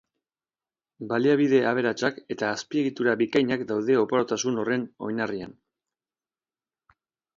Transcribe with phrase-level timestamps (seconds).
[1.11, 5.55] Baliabide aberatsak eta azpiegitura bikainak daude oparotasun horren oinarrian.